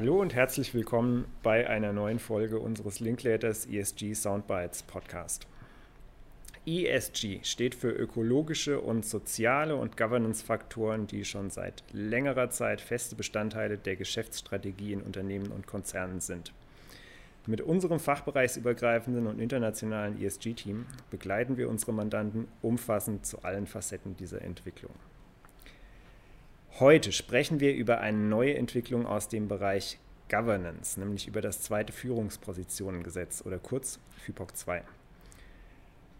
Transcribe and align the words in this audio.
Hallo 0.00 0.20
und 0.20 0.32
herzlich 0.32 0.74
willkommen 0.74 1.24
bei 1.42 1.68
einer 1.68 1.92
neuen 1.92 2.20
Folge 2.20 2.60
unseres 2.60 3.00
Linklaters 3.00 3.66
ESG 3.66 4.14
Soundbites 4.14 4.84
Podcast. 4.84 5.48
ESG 6.66 7.40
steht 7.42 7.74
für 7.74 7.90
ökologische 7.90 8.80
und 8.80 9.04
soziale 9.04 9.74
und 9.74 9.96
Governance-Faktoren, 9.96 11.08
die 11.08 11.24
schon 11.24 11.50
seit 11.50 11.82
längerer 11.90 12.48
Zeit 12.50 12.80
feste 12.80 13.16
Bestandteile 13.16 13.76
der 13.76 13.96
Geschäftsstrategie 13.96 14.92
in 14.92 15.02
Unternehmen 15.02 15.50
und 15.50 15.66
Konzernen 15.66 16.20
sind. 16.20 16.52
Mit 17.46 17.60
unserem 17.60 17.98
fachbereichsübergreifenden 17.98 19.26
und 19.26 19.40
internationalen 19.40 20.22
ESG-Team 20.22 20.86
begleiten 21.10 21.56
wir 21.56 21.68
unsere 21.68 21.92
Mandanten 21.92 22.46
umfassend 22.62 23.26
zu 23.26 23.42
allen 23.42 23.66
Facetten 23.66 24.16
dieser 24.16 24.42
Entwicklung. 24.42 24.94
Heute 26.80 27.10
sprechen 27.10 27.58
wir 27.58 27.74
über 27.74 27.98
eine 27.98 28.18
neue 28.18 28.54
Entwicklung 28.54 29.04
aus 29.04 29.26
dem 29.26 29.48
Bereich 29.48 29.98
Governance, 30.28 31.00
nämlich 31.00 31.26
über 31.26 31.40
das 31.40 31.60
zweite 31.60 31.92
Führungspositionengesetz 31.92 33.42
oder 33.44 33.58
kurz 33.58 33.98
FIPOC 34.18 34.56
2. 34.56 34.82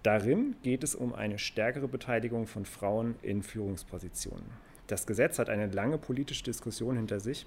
Darin 0.03 0.57
geht 0.65 0.83
es 0.83 0.97
um 0.97 1.15
eine 1.15 1.39
stärkere 1.39 1.87
Beteiligung 1.87 2.49
von 2.49 2.65
Frauen 2.65 3.15
in 3.23 3.45
Führungspositionen. 3.45 4.47
Das 4.89 5.07
Gesetz 5.07 5.39
hat 5.39 5.49
eine 5.49 5.69
lange 5.69 5.97
politische 5.97 6.43
Diskussion 6.43 6.97
hinter 6.97 7.21
sich 7.21 7.47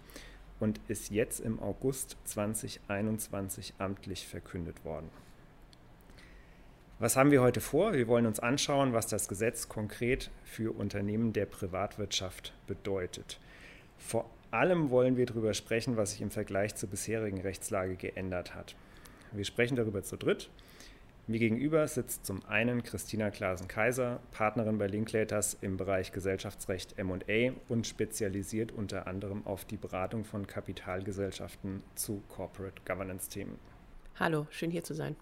und 0.61 0.79
ist 0.87 1.11
jetzt 1.11 1.41
im 1.41 1.59
August 1.59 2.15
2021 2.23 3.73
amtlich 3.77 4.25
verkündet 4.25 4.85
worden. 4.85 5.09
Was 7.01 7.17
haben 7.17 7.31
wir 7.31 7.41
heute 7.41 7.61
vor? 7.61 7.93
Wir 7.93 8.07
wollen 8.07 8.27
uns 8.27 8.39
anschauen, 8.39 8.93
was 8.93 9.07
das 9.07 9.27
Gesetz 9.27 9.67
konkret 9.67 10.29
für 10.43 10.71
Unternehmen 10.71 11.33
der 11.33 11.47
Privatwirtschaft 11.47 12.53
bedeutet. 12.67 13.39
Vor 13.97 14.29
allem 14.51 14.91
wollen 14.91 15.17
wir 15.17 15.25
darüber 15.25 15.55
sprechen, 15.55 15.97
was 15.97 16.11
sich 16.11 16.21
im 16.21 16.29
Vergleich 16.29 16.75
zur 16.75 16.89
bisherigen 16.89 17.41
Rechtslage 17.41 17.95
geändert 17.95 18.53
hat. 18.53 18.75
Wir 19.31 19.45
sprechen 19.45 19.75
darüber 19.75 20.03
zu 20.03 20.15
dritt. 20.15 20.51
Mir 21.25 21.39
gegenüber 21.39 21.87
sitzt 21.87 22.27
zum 22.27 22.45
einen 22.45 22.83
Christina 22.83 23.31
Klasen-Kaiser, 23.31 24.19
Partnerin 24.29 24.77
bei 24.77 24.85
Linklaters 24.85 25.57
im 25.59 25.77
Bereich 25.77 26.11
Gesellschaftsrecht 26.11 27.03
MA 27.03 27.53
und 27.67 27.87
spezialisiert 27.87 28.71
unter 28.71 29.07
anderem 29.07 29.43
auf 29.47 29.65
die 29.65 29.77
Beratung 29.77 30.23
von 30.23 30.45
Kapitalgesellschaften 30.45 31.81
zu 31.95 32.21
Corporate 32.29 32.79
Governance-Themen. 32.85 33.57
Hallo, 34.19 34.45
schön 34.51 34.69
hier 34.69 34.83
zu 34.83 34.93
sein. 34.93 35.15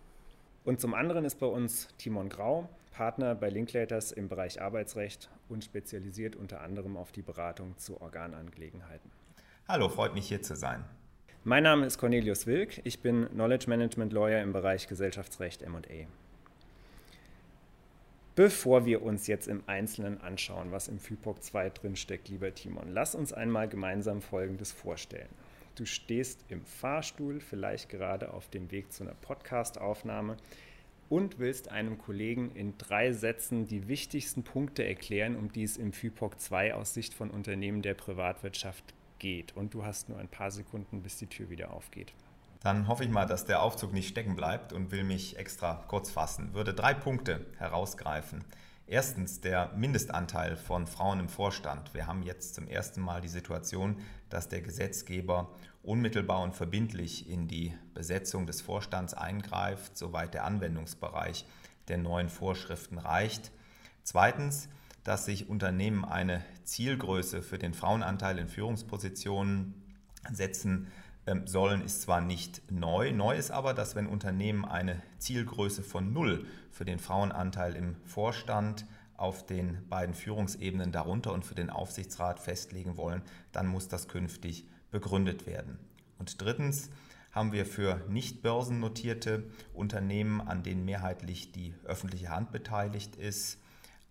Und 0.64 0.80
zum 0.80 0.94
anderen 0.94 1.26
ist 1.26 1.40
bei 1.40 1.48
uns 1.48 1.88
Timon 1.98 2.30
Grau, 2.30 2.70
Partner 2.92 3.34
bei 3.34 3.50
Linklaters 3.50 4.12
im 4.12 4.28
Bereich 4.28 4.62
Arbeitsrecht 4.62 5.30
und 5.48 5.64
spezialisiert 5.64 6.36
unter 6.36 6.62
anderem 6.62 6.98
auf 6.98 7.12
die 7.12 7.22
Beratung 7.22 7.78
zu 7.78 8.02
Organangelegenheiten. 8.02 9.10
Hallo, 9.68 9.88
freut 9.88 10.14
mich 10.14 10.28
hier 10.28 10.42
zu 10.42 10.56
sein. 10.56 10.84
Mein 11.46 11.64
Name 11.64 11.86
ist 11.86 11.98
Cornelius 11.98 12.46
Wilk, 12.46 12.82
ich 12.84 13.00
bin 13.00 13.28
Knowledge 13.30 13.70
Management 13.70 14.12
Lawyer 14.12 14.42
im 14.44 14.52
Bereich 14.52 14.88
Gesellschaftsrecht 14.88 15.68
MA. 15.68 15.80
Bevor 18.36 18.86
wir 18.86 19.02
uns 19.02 19.28
jetzt 19.28 19.48
im 19.48 19.64
Einzelnen 19.68 20.20
anschauen, 20.22 20.72
was 20.72 20.90
im 20.90 21.00
FIPOC 21.00 21.42
2 21.42 21.70
drinsteckt, 21.70 22.28
lieber 22.28 22.54
Timon, 22.54 22.92
lass 22.94 23.16
uns 23.16 23.32
einmal 23.32 23.70
gemeinsam 23.70 24.22
Folgendes 24.22 24.72
vorstellen. 24.72 25.30
Du 25.80 25.86
stehst 25.86 26.44
im 26.50 26.66
Fahrstuhl, 26.66 27.40
vielleicht 27.40 27.88
gerade 27.88 28.34
auf 28.34 28.50
dem 28.50 28.70
Weg 28.70 28.92
zu 28.92 29.04
einer 29.04 29.14
Podcast-Aufnahme 29.14 30.36
und 31.08 31.40
willst 31.40 31.72
einem 31.72 31.98
Kollegen 31.98 32.54
in 32.54 32.78
drei 32.78 33.14
Sätzen 33.14 33.66
die 33.66 33.88
wichtigsten 33.88 34.44
Punkte 34.44 34.86
erklären, 34.86 35.38
um 35.38 35.54
die 35.54 35.64
es 35.64 35.78
im 35.78 35.94
FIPOC 35.94 36.38
2 36.38 36.74
aus 36.74 36.94
Sicht 36.94 37.14
von 37.14 37.30
Unternehmen 37.30 37.82
der 37.82 37.94
Privatwirtschaft 37.94 38.94
geht. 39.20 39.56
Und 39.56 39.74
du 39.74 39.86
hast 39.86 40.10
nur 40.10 40.18
ein 40.20 40.28
paar 40.28 40.52
Sekunden, 40.52 41.02
bis 41.02 41.16
die 41.16 41.28
Tür 41.28 41.50
wieder 41.50 41.72
aufgeht. 41.72 42.12
Dann 42.60 42.90
hoffe 42.90 43.06
ich 43.06 43.10
mal, 43.10 43.26
dass 43.26 43.46
der 43.46 43.64
Aufzug 43.64 43.94
nicht 43.94 44.10
stecken 44.10 44.36
bleibt 44.36 44.74
und 44.74 44.92
will 44.92 45.06
mich 45.06 45.38
extra 45.38 45.86
kurz 45.88 46.12
fassen. 46.12 46.54
Würde 46.54 46.74
drei 46.74 46.94
Punkte 46.94 47.46
herausgreifen. 47.58 48.44
Erstens 48.92 49.40
der 49.40 49.72
Mindestanteil 49.76 50.58
von 50.58 50.88
Frauen 50.88 51.20
im 51.20 51.30
Vorstand. 51.30 51.94
Wir 51.94 52.08
haben 52.08 52.24
jetzt 52.24 52.56
zum 52.56 52.68
ersten 52.68 53.02
Mal 53.02 53.22
die 53.22 53.28
Situation, 53.28 53.98
dass 54.32 54.50
der 54.50 54.62
Gesetzgeber 54.62 55.48
unmittelbar 55.84 56.42
und 56.42 56.56
verbindlich 56.56 57.30
in 57.30 57.48
die 57.48 57.74
Besetzung 57.94 58.46
des 58.46 58.62
Vorstands 58.62 59.14
eingreift, 59.14 59.98
soweit 59.98 60.34
der 60.34 60.46
Anwendungsbereich 60.46 61.46
der 61.88 61.98
neuen 61.98 62.30
Vorschriften 62.30 62.98
reicht. 62.98 63.52
Zweitens 64.04 64.70
dass 65.04 65.26
sich 65.26 65.50
Unternehmen 65.50 66.06
eine 66.06 66.44
Zielgröße 66.66 67.42
für 67.42 67.58
den 67.58 67.74
Frauenanteil 67.74 68.38
in 68.38 68.48
Führungspositionen 68.48 69.74
setzen 70.32 70.88
ähm, 71.26 71.48
sollen, 71.48 71.82
ist 71.84 72.04
zwar 72.04 72.22
nicht 72.22 72.72
neu. 72.72 73.12
Neu 73.12 73.36
ist 73.36 73.52
aber, 73.52 73.74
dass 73.74 73.96
wenn 73.96 74.08
Unternehmen 74.08 74.66
eine 74.66 75.02
Zielgröße 75.18 75.84
von 75.84 76.14
null 76.14 76.46
für 76.70 76.86
den 76.86 77.00
Frauenanteil 77.00 77.76
im 77.76 77.96
Vorstand 78.06 78.86
auf 79.16 79.46
den 79.46 79.88
beiden 79.90 80.14
Führungsebenen 80.14 80.92
darunter 80.92 81.34
und 81.34 81.44
für 81.44 81.56
den 81.56 81.70
Aufsichtsrat 81.70 82.40
festlegen 82.40 82.96
wollen, 82.96 83.22
dann 83.52 83.68
muss 83.68 83.88
das 83.88 84.08
künftig 84.08 84.68
begründet 84.92 85.46
werden. 85.46 85.80
Und 86.18 86.42
drittens 86.42 86.90
haben 87.32 87.52
wir 87.52 87.66
für 87.66 88.04
nicht 88.10 88.42
börsennotierte 88.42 89.44
Unternehmen, 89.74 90.42
an 90.42 90.64
denen 90.64 90.86
mehrheitlich 90.86 91.52
die 91.52 91.74
öffentliche 91.86 92.30
Hand 92.30 92.52
beteiligt 92.52 93.16
ist, 93.16 93.60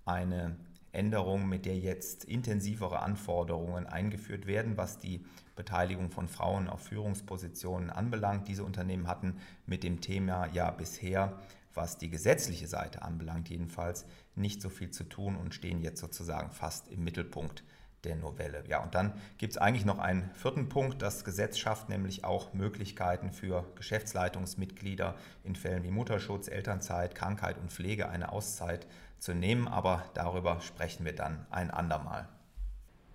eine 0.04 0.56
Änderung, 0.92 1.48
mit 1.48 1.66
der 1.66 1.76
jetzt 1.76 2.24
intensivere 2.24 3.00
Anforderungen 3.00 3.86
eingeführt 3.86 4.46
werden, 4.46 4.76
was 4.76 4.98
die 4.98 5.24
Beteiligung 5.54 6.10
von 6.10 6.28
Frauen 6.28 6.68
auf 6.68 6.84
Führungspositionen 6.84 7.90
anbelangt. 7.90 8.48
Diese 8.48 8.64
Unternehmen 8.64 9.08
hatten 9.08 9.36
mit 9.66 9.82
dem 9.82 10.00
Thema 10.00 10.46
ja 10.52 10.70
bisher, 10.70 11.38
was 11.74 11.98
die 11.98 12.08
gesetzliche 12.08 12.66
Seite 12.66 13.02
anbelangt, 13.02 13.50
jedenfalls 13.50 14.06
nicht 14.34 14.62
so 14.62 14.70
viel 14.70 14.90
zu 14.90 15.04
tun 15.04 15.36
und 15.36 15.54
stehen 15.54 15.82
jetzt 15.82 16.00
sozusagen 16.00 16.50
fast 16.50 16.88
im 16.88 17.04
Mittelpunkt 17.04 17.64
der 18.04 18.16
Novelle. 18.16 18.64
Ja, 18.68 18.82
und 18.82 18.94
dann 18.94 19.12
gibt 19.38 19.52
es 19.52 19.58
eigentlich 19.58 19.84
noch 19.84 19.98
einen 19.98 20.30
vierten 20.34 20.68
Punkt. 20.68 21.02
Das 21.02 21.24
Gesetz 21.24 21.58
schafft 21.58 21.88
nämlich 21.88 22.24
auch 22.24 22.52
Möglichkeiten 22.54 23.32
für 23.32 23.64
Geschäftsleitungsmitglieder 23.74 25.16
in 25.44 25.56
Fällen 25.56 25.82
wie 25.82 25.90
Mutterschutz, 25.90 26.48
Elternzeit, 26.48 27.14
Krankheit 27.14 27.58
und 27.58 27.72
Pflege 27.72 28.08
eine 28.08 28.32
Auszeit 28.32 28.86
zu 29.18 29.34
nehmen, 29.34 29.68
aber 29.68 30.04
darüber 30.14 30.60
sprechen 30.60 31.04
wir 31.04 31.14
dann 31.14 31.46
ein 31.50 31.70
andermal. 31.70 32.28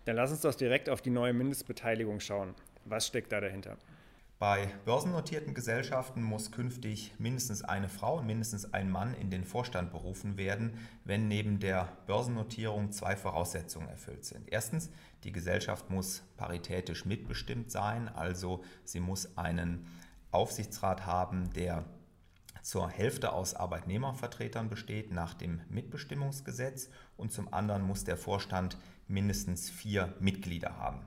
Dann 0.05 0.17
lass 0.17 0.31
uns 0.31 0.41
doch 0.41 0.55
direkt 0.55 0.89
auf 0.89 1.01
die 1.01 1.09
neue 1.09 1.33
Mindestbeteiligung 1.33 2.19
schauen. 2.19 2.55
Was 2.85 3.07
steckt 3.07 3.31
da 3.31 3.39
dahinter? 3.39 3.77
Bei 4.39 4.67
börsennotierten 4.83 5.53
Gesellschaften 5.53 6.21
muss 6.21 6.51
künftig 6.51 7.13
mindestens 7.17 7.61
eine 7.63 7.87
Frau 7.87 8.17
und 8.17 8.25
mindestens 8.25 8.73
ein 8.73 8.91
Mann 8.91 9.13
in 9.13 9.29
den 9.29 9.45
Vorstand 9.45 9.91
berufen 9.91 10.37
werden, 10.37 10.77
wenn 11.05 11.27
neben 11.29 11.59
der 11.59 11.97
Börsennotierung 12.07 12.91
zwei 12.91 13.15
Voraussetzungen 13.15 13.87
erfüllt 13.87 14.25
sind. 14.25 14.51
Erstens, 14.51 14.89
die 15.23 15.31
Gesellschaft 15.31 15.89
muss 15.89 16.23
paritätisch 16.35 17.05
mitbestimmt 17.05 17.71
sein, 17.71 18.09
also 18.09 18.63
sie 18.83 18.99
muss 18.99 19.37
einen 19.37 19.87
Aufsichtsrat 20.31 21.05
haben, 21.05 21.53
der 21.53 21.85
zur 22.63 22.89
Hälfte 22.89 23.33
aus 23.33 23.53
Arbeitnehmervertretern 23.53 24.69
besteht 24.69 25.11
nach 25.11 25.33
dem 25.33 25.61
Mitbestimmungsgesetz 25.69 26.89
und 27.17 27.31
zum 27.31 27.53
anderen 27.53 27.83
muss 27.83 28.03
der 28.03 28.17
Vorstand 28.17 28.77
mindestens 29.07 29.69
vier 29.69 30.13
Mitglieder 30.19 30.77
haben. 30.77 31.05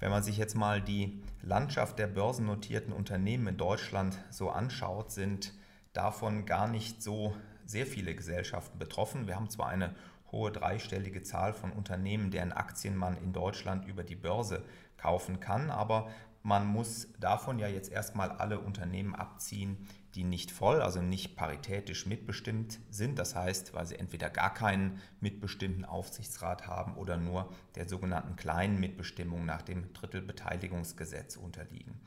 Wenn 0.00 0.10
man 0.10 0.22
sich 0.22 0.38
jetzt 0.38 0.56
mal 0.56 0.80
die 0.80 1.22
Landschaft 1.42 1.98
der 1.98 2.06
börsennotierten 2.06 2.92
Unternehmen 2.92 3.46
in 3.48 3.56
Deutschland 3.58 4.18
so 4.30 4.50
anschaut, 4.50 5.12
sind 5.12 5.52
davon 5.92 6.46
gar 6.46 6.68
nicht 6.68 7.02
so 7.02 7.36
sehr 7.66 7.86
viele 7.86 8.14
Gesellschaften 8.14 8.78
betroffen. 8.78 9.26
Wir 9.26 9.36
haben 9.36 9.50
zwar 9.50 9.68
eine 9.68 9.94
hohe 10.32 10.50
dreistellige 10.52 11.22
Zahl 11.22 11.52
von 11.52 11.70
Unternehmen, 11.70 12.30
deren 12.30 12.52
Aktien 12.52 12.96
man 12.96 13.18
in 13.18 13.34
Deutschland 13.34 13.86
über 13.86 14.02
die 14.02 14.16
Börse 14.16 14.64
kaufen 14.96 15.38
kann, 15.38 15.70
aber 15.70 16.08
man 16.42 16.66
muss 16.66 17.08
davon 17.20 17.58
ja 17.58 17.68
jetzt 17.68 17.92
erstmal 17.92 18.30
alle 18.30 18.60
Unternehmen 18.60 19.14
abziehen, 19.14 19.86
die 20.14 20.24
nicht 20.24 20.50
voll, 20.50 20.82
also 20.82 21.00
nicht 21.00 21.36
paritätisch 21.36 22.06
mitbestimmt 22.06 22.80
sind. 22.90 23.18
Das 23.18 23.34
heißt, 23.34 23.74
weil 23.74 23.86
sie 23.86 23.96
entweder 23.96 24.30
gar 24.30 24.52
keinen 24.52 25.00
mitbestimmten 25.20 25.84
Aufsichtsrat 25.84 26.66
haben 26.66 26.94
oder 26.96 27.16
nur 27.16 27.52
der 27.76 27.88
sogenannten 27.88 28.36
kleinen 28.36 28.80
Mitbestimmung 28.80 29.44
nach 29.46 29.62
dem 29.62 29.92
Drittelbeteiligungsgesetz 29.92 31.36
unterliegen. 31.36 32.00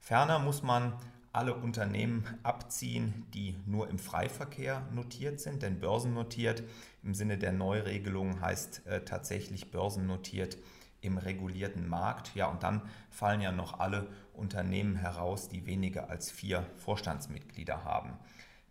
Ferner 0.00 0.38
muss 0.38 0.62
man 0.62 0.94
alle 1.32 1.54
Unternehmen 1.54 2.24
abziehen, 2.42 3.26
die 3.34 3.56
nur 3.66 3.88
im 3.88 3.98
Freiverkehr 3.98 4.82
notiert 4.92 5.40
sind, 5.40 5.62
denn 5.62 5.78
börsennotiert 5.78 6.62
im 7.02 7.14
Sinne 7.14 7.38
der 7.38 7.52
Neuregelung 7.52 8.40
heißt 8.40 8.86
äh, 8.86 9.04
tatsächlich 9.04 9.70
börsennotiert 9.70 10.58
im 11.00 11.16
regulierten 11.16 11.88
Markt. 11.88 12.34
Ja, 12.34 12.46
und 12.46 12.62
dann 12.62 12.82
fallen 13.10 13.40
ja 13.40 13.52
noch 13.52 13.78
alle 13.78 14.08
Unternehmen 14.38 14.96
heraus, 14.96 15.48
die 15.48 15.66
weniger 15.66 16.08
als 16.08 16.30
vier 16.30 16.64
Vorstandsmitglieder 16.76 17.84
haben. 17.84 18.12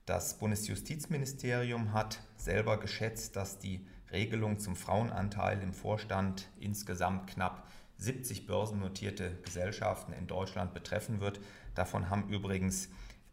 Das 0.06 0.38
Bundesjustizministerium 0.38 1.94
hat 1.94 2.22
selber 2.38 2.80
geschätzt, 2.80 3.36
dass 3.36 3.60
die 3.60 3.86
Regelung 4.12 4.58
zum 4.58 4.76
Frauenanteil 4.76 5.62
im 5.62 5.74
Vorstand 5.74 6.48
insgesamt 6.60 7.28
knapp 7.28 7.68
70 7.98 8.48
börsennotierte 8.48 9.38
Gesellschaften 9.44 10.14
in 10.14 10.28
Deutschland 10.28 10.74
betreffen 10.74 11.20
wird. 11.20 11.40
Davon 11.76 12.10
haben 12.10 12.30
übrigens 12.30 12.90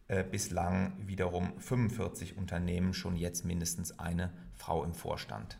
äh, 0.07 0.23
bislang 0.23 0.93
wiederum 1.07 1.57
45 1.59 2.37
Unternehmen 2.37 2.93
schon 2.93 3.15
jetzt 3.15 3.45
mindestens 3.45 3.97
eine 3.97 4.33
Frau 4.53 4.83
im 4.83 4.93
Vorstand. 4.93 5.57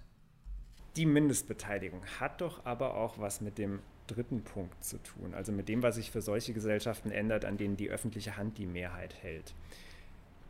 Die 0.96 1.06
Mindestbeteiligung 1.06 2.06
hat 2.20 2.42
doch 2.42 2.66
aber 2.66 2.96
auch 2.96 3.20
was 3.20 3.42
mit 3.42 3.58
dem 3.58 3.80
dritten 4.08 4.44
Punkt 4.44 4.84
zu 4.84 4.98
tun, 4.98 5.34
also 5.34 5.52
mit 5.52 5.70
dem, 5.70 5.84
was 5.84 5.96
sich 5.96 6.12
für 6.12 6.22
solche 6.22 6.54
Gesellschaften 6.54 7.12
ändert, 7.12 7.46
an 7.46 7.58
denen 7.58 7.78
die 7.78 7.90
öffentliche 7.90 8.38
Hand 8.38 8.58
die 8.58 8.66
Mehrheit 8.66 9.16
hält. 9.16 9.54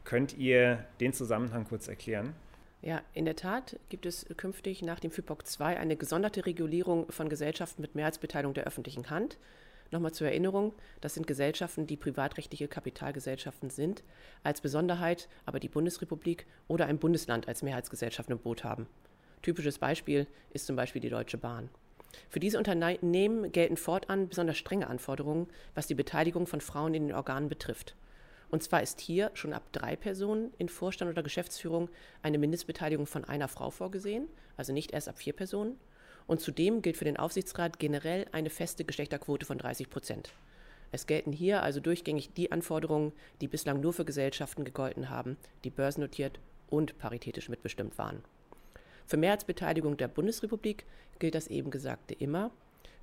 Könnt 0.03 0.37
ihr 0.37 0.85
den 0.99 1.13
Zusammenhang 1.13 1.65
kurz 1.65 1.87
erklären? 1.87 2.33
Ja, 2.81 3.01
in 3.13 3.25
der 3.25 3.35
Tat 3.35 3.79
gibt 3.89 4.05
es 4.05 4.27
künftig 4.37 4.83
nach 4.83 4.99
dem 4.99 5.09
FIPOC 5.09 5.43
II 5.59 5.65
eine 5.65 5.95
gesonderte 5.95 6.45
Regulierung 6.45 7.11
von 7.11 7.29
Gesellschaften 7.29 7.81
mit 7.81 7.95
Mehrheitsbeteiligung 7.95 8.53
der 8.53 8.65
öffentlichen 8.65 9.09
Hand. 9.09 9.39
Nochmal 9.89 10.13
zur 10.13 10.27
Erinnerung, 10.27 10.73
das 11.01 11.15
sind 11.15 11.25
Gesellschaften, 11.25 11.87
die 11.87 11.97
privatrechtliche 11.97 12.67
Kapitalgesellschaften 12.67 13.71
sind, 13.71 14.03
als 14.43 14.61
Besonderheit 14.61 15.27
aber 15.45 15.59
die 15.59 15.69
Bundesrepublik 15.69 16.45
oder 16.67 16.85
ein 16.85 16.99
Bundesland 16.99 17.47
als 17.47 17.63
Mehrheitsgesellschaft 17.63 18.29
im 18.29 18.37
Boot 18.37 18.63
haben. 18.63 18.87
Typisches 19.41 19.79
Beispiel 19.79 20.27
ist 20.51 20.67
zum 20.67 20.75
Beispiel 20.75 21.01
die 21.01 21.09
Deutsche 21.09 21.37
Bahn. 21.37 21.69
Für 22.29 22.39
diese 22.39 22.57
Unternehmen 22.57 23.51
gelten 23.51 23.77
fortan 23.77 24.29
besonders 24.29 24.57
strenge 24.57 24.87
Anforderungen, 24.87 25.47
was 25.73 25.87
die 25.87 25.95
Beteiligung 25.95 26.47
von 26.47 26.61
Frauen 26.61 26.93
in 26.93 27.07
den 27.07 27.15
Organen 27.15 27.49
betrifft. 27.49 27.95
Und 28.49 28.63
zwar 28.63 28.81
ist 28.81 29.01
hier 29.01 29.31
schon 29.33 29.53
ab 29.53 29.63
drei 29.71 29.95
Personen 29.95 30.53
in 30.57 30.69
Vorstand 30.69 31.11
oder 31.11 31.23
Geschäftsführung 31.23 31.89
eine 32.21 32.37
Mindestbeteiligung 32.37 33.05
von 33.05 33.25
einer 33.25 33.47
Frau 33.47 33.69
vorgesehen, 33.69 34.27
also 34.55 34.71
nicht 34.71 34.91
erst 34.91 35.09
ab 35.09 35.17
vier 35.17 35.33
Personen. 35.33 35.77
Und 36.27 36.41
zudem 36.41 36.81
gilt 36.81 36.97
für 36.97 37.05
den 37.05 37.17
Aufsichtsrat 37.17 37.79
generell 37.79 38.25
eine 38.31 38.49
feste 38.49 38.83
Geschlechterquote 38.83 39.45
von 39.45 39.57
30 39.57 39.89
Prozent. 39.89 40.33
Es 40.91 41.07
gelten 41.07 41.31
hier 41.31 41.61
also 41.61 41.79
durchgängig 41.79 42.33
die 42.33 42.51
Anforderungen, 42.51 43.11
die 43.41 43.47
bislang 43.47 43.81
nur 43.81 43.93
für 43.93 44.05
Gesellschaften 44.05 44.63
gegolten 44.63 45.09
haben, 45.09 45.37
die 45.63 45.69
börsennotiert 45.69 46.39
und 46.69 46.97
paritätisch 46.97 47.49
mitbestimmt 47.49 47.97
waren. 47.97 48.23
Für 49.05 49.17
Mehrheitsbeteiligung 49.17 49.97
der 49.97 50.07
Bundesrepublik 50.07 50.85
gilt 51.19 51.35
das 51.35 51.47
eben 51.47 51.71
Gesagte 51.71 52.13
immer 52.13 52.51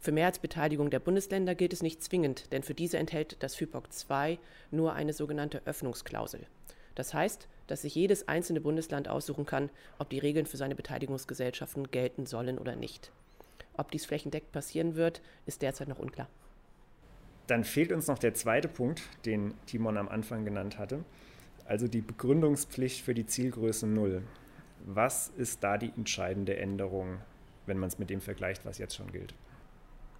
für 0.02 0.10
Mehrheitsbeteiligung 0.10 0.90
der 0.90 0.98
Bundesländer 0.98 1.54
gilt 1.54 1.72
es 1.72 1.80
nicht 1.80 2.02
zwingend, 2.02 2.52
denn 2.52 2.64
für 2.64 2.74
diese 2.74 2.98
enthält 2.98 3.40
das 3.40 3.54
FIPOC 3.54 3.84
II 4.10 4.40
nur 4.72 4.94
eine 4.94 5.12
sogenannte 5.12 5.62
Öffnungsklausel. 5.64 6.44
Das 6.96 7.14
heißt, 7.14 7.46
dass 7.68 7.82
sich 7.82 7.94
jedes 7.94 8.26
einzelne 8.26 8.60
Bundesland 8.60 9.06
aussuchen 9.06 9.46
kann, 9.46 9.70
ob 10.00 10.10
die 10.10 10.18
Regeln 10.18 10.46
für 10.46 10.56
seine 10.56 10.74
Beteiligungsgesellschaften 10.74 11.92
gelten 11.92 12.26
sollen 12.26 12.58
oder 12.58 12.74
nicht. 12.74 13.12
Ob 13.76 13.92
dies 13.92 14.04
flächendeckend 14.04 14.50
passieren 14.50 14.96
wird, 14.96 15.22
ist 15.46 15.62
derzeit 15.62 15.86
noch 15.86 16.00
unklar. 16.00 16.28
Dann 17.46 17.62
fehlt 17.62 17.92
uns 17.92 18.08
noch 18.08 18.18
der 18.18 18.34
zweite 18.34 18.66
Punkt, 18.66 19.02
den 19.24 19.54
Timon 19.66 19.96
am 19.96 20.08
Anfang 20.08 20.44
genannt 20.44 20.78
hatte, 20.78 21.04
also 21.64 21.86
die 21.86 22.00
Begründungspflicht 22.00 23.02
für 23.02 23.14
die 23.14 23.26
Zielgröße 23.26 23.86
0. 23.86 24.24
Was 24.84 25.28
ist 25.36 25.62
da 25.62 25.78
die 25.78 25.92
entscheidende 25.96 26.56
Änderung, 26.56 27.18
wenn 27.66 27.78
man 27.78 27.88
es 27.88 27.98
mit 27.98 28.10
dem 28.10 28.20
vergleicht, 28.20 28.66
was 28.66 28.78
jetzt 28.78 28.96
schon 28.96 29.12
gilt? 29.12 29.32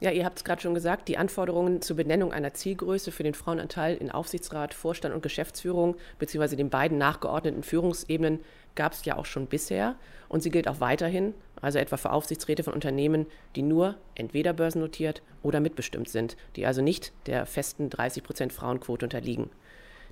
Ja, 0.03 0.11
ihr 0.11 0.25
habt 0.25 0.39
es 0.39 0.45
gerade 0.45 0.61
schon 0.61 0.75
gesagt, 0.75 1.07
die 1.07 1.17
Anforderungen 1.17 1.81
zur 1.81 1.97
Benennung 1.97 2.33
einer 2.33 2.55
Zielgröße 2.55 3.13
für 3.13 3.23
den 3.23 3.35
Frauenanteil 3.35 3.97
in 3.97 4.11
Aufsichtsrat, 4.11 4.75
Vorstand 4.75 5.15
und 5.15 5.23
Geschäftsführung 5.23 5.95
beziehungsweise 6.19 6.57
den 6.57 6.71
beiden 6.71 6.99
nachgeordneten 6.99 7.63
Führungsebenen 7.63 8.41
gab 8.75 8.95
es 8.95 9.05
ja 9.05 9.17
auch 9.17 9.27
schon 9.27 9.47
bisher 9.47 9.95
und 10.29 10.43
sie 10.43 10.51
gilt 10.51 10.67
auch 10.67 10.81
weiterhin, 10.81 11.35
also 11.61 11.79
etwa 11.79 11.97
für 11.97 12.11
Aufsichtsräte 12.11 12.65
von 12.65 12.75
Unternehmen, 12.75 13.27
die 13.55 13.63
nur 13.63 13.97
entweder 14.17 14.53
börsennotiert 14.53 15.23
oder 15.45 15.61
mitbestimmt 15.61 16.09
sind, 16.09 16.37
die 16.57 16.67
also 16.67 16.83
nicht 16.83 17.13
der 17.27 17.47
festen 17.47 17.89
30 17.89 18.25
Prozent 18.25 18.53
Frauenquote 18.53 19.07
unterliegen. 19.07 19.51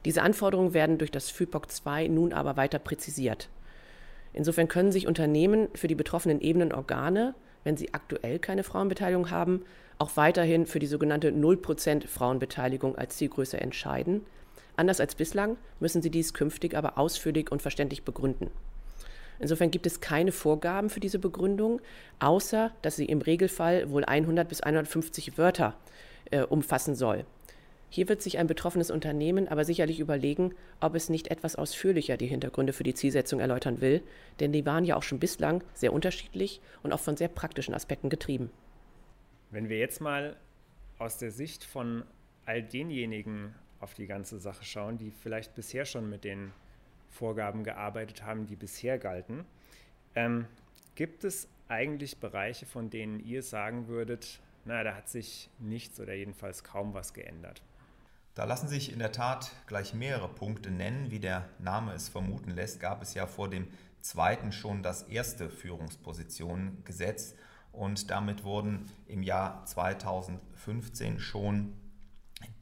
Diese 0.04 0.22
Anforderungen 0.22 0.72
werden 0.72 0.98
durch 0.98 1.10
das 1.10 1.30
FIPOC 1.30 1.66
II 1.84 2.08
nun 2.10 2.32
aber 2.32 2.56
weiter 2.56 2.78
präzisiert. 2.78 3.48
Insofern 4.32 4.68
können 4.68 4.92
sich 4.92 5.06
Unternehmen 5.06 5.68
für 5.74 5.88
die 5.88 5.94
betroffenen 5.94 6.40
Ebenen 6.40 6.72
Organe 6.72 7.34
wenn 7.64 7.76
sie 7.76 7.92
aktuell 7.94 8.38
keine 8.38 8.64
Frauenbeteiligung 8.64 9.30
haben, 9.30 9.64
auch 9.98 10.16
weiterhin 10.16 10.66
für 10.66 10.78
die 10.78 10.86
sogenannte 10.86 11.30
0% 11.30 12.06
Frauenbeteiligung 12.06 12.96
als 12.96 13.16
Zielgröße 13.16 13.60
entscheiden. 13.60 14.24
Anders 14.76 15.00
als 15.00 15.14
bislang 15.14 15.56
müssen 15.78 16.00
sie 16.00 16.10
dies 16.10 16.32
künftig 16.32 16.74
aber 16.74 16.96
ausführlich 16.96 17.52
und 17.52 17.60
verständlich 17.60 18.04
begründen. 18.04 18.50
Insofern 19.38 19.70
gibt 19.70 19.86
es 19.86 20.00
keine 20.00 20.32
Vorgaben 20.32 20.90
für 20.90 21.00
diese 21.00 21.18
Begründung, 21.18 21.80
außer 22.18 22.72
dass 22.82 22.96
sie 22.96 23.06
im 23.06 23.20
Regelfall 23.20 23.90
wohl 23.90 24.04
100 24.04 24.48
bis 24.48 24.60
150 24.60 25.38
Wörter 25.38 25.76
äh, 26.30 26.42
umfassen 26.42 26.94
soll. 26.94 27.24
Hier 27.92 28.08
wird 28.08 28.22
sich 28.22 28.38
ein 28.38 28.46
betroffenes 28.46 28.92
Unternehmen 28.92 29.48
aber 29.48 29.64
sicherlich 29.64 29.98
überlegen, 29.98 30.54
ob 30.80 30.94
es 30.94 31.08
nicht 31.08 31.28
etwas 31.28 31.56
ausführlicher 31.56 32.16
die 32.16 32.28
Hintergründe 32.28 32.72
für 32.72 32.84
die 32.84 32.94
Zielsetzung 32.94 33.40
erläutern 33.40 33.80
will, 33.80 34.00
denn 34.38 34.52
die 34.52 34.64
waren 34.64 34.84
ja 34.84 34.94
auch 34.94 35.02
schon 35.02 35.18
bislang 35.18 35.64
sehr 35.74 35.92
unterschiedlich 35.92 36.60
und 36.84 36.92
auch 36.92 37.00
von 37.00 37.16
sehr 37.16 37.26
praktischen 37.26 37.74
Aspekten 37.74 38.08
getrieben. 38.08 38.50
Wenn 39.50 39.68
wir 39.68 39.78
jetzt 39.78 40.00
mal 40.00 40.36
aus 40.98 41.18
der 41.18 41.32
Sicht 41.32 41.64
von 41.64 42.04
all 42.46 42.62
denjenigen 42.62 43.56
auf 43.80 43.94
die 43.94 44.06
ganze 44.06 44.38
Sache 44.38 44.64
schauen, 44.64 44.96
die 44.96 45.10
vielleicht 45.10 45.56
bisher 45.56 45.84
schon 45.84 46.08
mit 46.08 46.22
den 46.22 46.52
Vorgaben 47.08 47.64
gearbeitet 47.64 48.22
haben, 48.22 48.46
die 48.46 48.54
bisher 48.54 48.98
galten, 48.98 49.44
ähm, 50.14 50.46
gibt 50.94 51.24
es 51.24 51.48
eigentlich 51.66 52.18
Bereiche, 52.18 52.66
von 52.66 52.88
denen 52.88 53.18
ihr 53.18 53.42
sagen 53.42 53.88
würdet, 53.88 54.40
na, 54.64 54.84
da 54.84 54.94
hat 54.94 55.08
sich 55.08 55.50
nichts 55.58 55.98
oder 55.98 56.14
jedenfalls 56.14 56.62
kaum 56.62 56.94
was 56.94 57.14
geändert? 57.14 57.62
Da 58.34 58.44
lassen 58.44 58.68
sich 58.68 58.92
in 58.92 59.00
der 59.00 59.12
Tat 59.12 59.50
gleich 59.66 59.92
mehrere 59.92 60.28
Punkte 60.28 60.70
nennen. 60.70 61.10
Wie 61.10 61.20
der 61.20 61.48
Name 61.58 61.92
es 61.94 62.08
vermuten 62.08 62.50
lässt, 62.50 62.80
gab 62.80 63.02
es 63.02 63.14
ja 63.14 63.26
vor 63.26 63.50
dem 63.50 63.66
zweiten 64.00 64.52
schon 64.52 64.82
das 64.82 65.02
erste 65.02 65.50
Führungspositionengesetz 65.50 67.34
und 67.72 68.10
damit 68.10 68.44
wurden 68.44 68.90
im 69.06 69.22
Jahr 69.22 69.64
2015 69.66 71.20
schon 71.20 71.74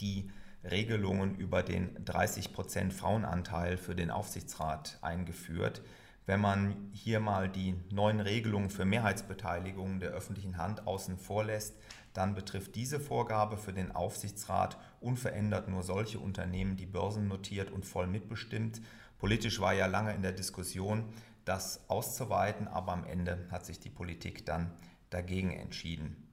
die 0.00 0.31
Regelungen 0.65 1.37
über 1.37 1.62
den 1.62 2.05
30% 2.05 2.91
Frauenanteil 2.91 3.76
für 3.76 3.94
den 3.94 4.11
Aufsichtsrat 4.11 4.99
eingeführt. 5.03 5.82
Wenn 6.26 6.41
man 6.41 6.91
hier 6.93 7.21
mal 7.21 7.49
die 7.49 7.75
neuen 7.90 8.21
Regelungen 8.21 8.69
für 8.69 8.85
Mehrheitsbeteiligung 8.85 10.00
der 10.00 10.11
öffentlichen 10.11 10.59
Hand 10.59 10.87
außen 10.87 11.16
vor 11.16 11.45
lässt, 11.45 11.75
dann 12.12 12.35
betrifft 12.35 12.75
diese 12.75 13.00
Vorgabe 13.00 13.57
für 13.57 13.73
den 13.73 13.93
Aufsichtsrat 13.93 14.79
unverändert 15.00 15.69
nur 15.69 15.83
solche 15.83 16.19
Unternehmen, 16.19 16.77
die 16.77 16.87
börsennotiert 16.87 17.71
und 17.71 17.87
voll 17.87 18.07
mitbestimmt. 18.07 18.81
Politisch 19.19 19.61
war 19.61 19.75
ja 19.75 19.87
lange 19.87 20.15
in 20.15 20.23
der 20.23 20.33
Diskussion, 20.33 21.05
das 21.45 21.88
auszuweiten, 21.88 22.69
aber 22.69 22.93
am 22.93 23.05
Ende 23.05 23.47
hat 23.50 23.65
sich 23.65 23.81
die 23.81 23.91
Politik 23.91 24.45
dann 24.45 24.71
dagegen 25.11 25.53
entschieden. 25.53 26.29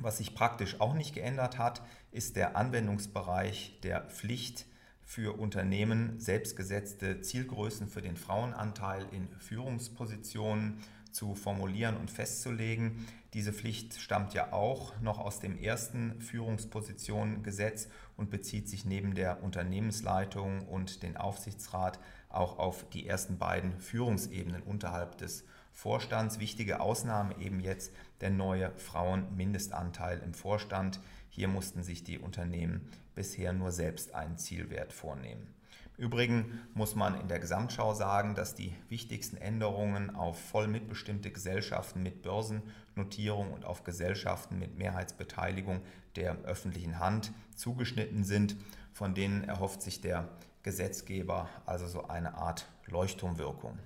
Was 0.00 0.18
sich 0.18 0.34
praktisch 0.34 0.80
auch 0.80 0.94
nicht 0.94 1.14
geändert 1.14 1.58
hat, 1.58 1.82
ist 2.10 2.36
der 2.36 2.56
Anwendungsbereich 2.56 3.80
der 3.82 4.02
Pflicht 4.02 4.66
für 5.02 5.38
Unternehmen, 5.38 6.18
selbstgesetzte 6.18 7.20
Zielgrößen 7.20 7.88
für 7.88 8.02
den 8.02 8.16
Frauenanteil 8.16 9.06
in 9.12 9.28
Führungspositionen 9.38 10.78
zu 11.14 11.34
formulieren 11.34 11.96
und 11.96 12.10
festzulegen. 12.10 13.06
Diese 13.32 13.52
Pflicht 13.52 13.94
stammt 13.94 14.34
ja 14.34 14.52
auch 14.52 15.00
noch 15.00 15.18
aus 15.18 15.40
dem 15.40 15.56
ersten 15.56 16.20
Führungspositionengesetz 16.20 17.88
und 18.16 18.30
bezieht 18.30 18.68
sich 18.68 18.84
neben 18.84 19.14
der 19.14 19.42
Unternehmensleitung 19.42 20.66
und 20.68 21.02
den 21.02 21.16
Aufsichtsrat 21.16 21.98
auch 22.28 22.58
auf 22.58 22.88
die 22.90 23.06
ersten 23.06 23.38
beiden 23.38 23.78
Führungsebenen 23.80 24.62
unterhalb 24.62 25.16
des 25.18 25.44
Vorstands. 25.72 26.38
Wichtige 26.40 26.80
Ausnahme 26.80 27.36
eben 27.38 27.60
jetzt 27.60 27.92
der 28.20 28.30
neue 28.30 28.72
Frauenmindestanteil 28.76 30.20
im 30.24 30.34
Vorstand. 30.34 31.00
Hier 31.28 31.48
mussten 31.48 31.82
sich 31.82 32.04
die 32.04 32.18
Unternehmen 32.18 32.88
bisher 33.14 33.52
nur 33.52 33.72
selbst 33.72 34.14
einen 34.14 34.38
Zielwert 34.38 34.92
vornehmen. 34.92 35.54
Übrigen 35.96 36.60
muss 36.74 36.96
man 36.96 37.20
in 37.20 37.28
der 37.28 37.38
Gesamtschau 37.38 37.94
sagen, 37.94 38.34
dass 38.34 38.56
die 38.56 38.74
wichtigsten 38.88 39.36
Änderungen 39.36 40.14
auf 40.16 40.40
voll 40.40 40.66
mitbestimmte 40.66 41.30
Gesellschaften 41.30 42.02
mit 42.02 42.22
Börsennotierung 42.22 43.52
und 43.52 43.64
auf 43.64 43.84
Gesellschaften 43.84 44.58
mit 44.58 44.76
Mehrheitsbeteiligung 44.76 45.82
der 46.16 46.36
öffentlichen 46.42 46.98
Hand 46.98 47.32
zugeschnitten 47.54 48.24
sind. 48.24 48.56
Von 48.92 49.14
denen 49.14 49.44
erhofft 49.44 49.82
sich 49.82 50.00
der 50.00 50.28
Gesetzgeber 50.64 51.48
also 51.64 51.86
so 51.86 52.08
eine 52.08 52.34
Art 52.34 52.66
Leuchtturmwirkung. 52.86 53.78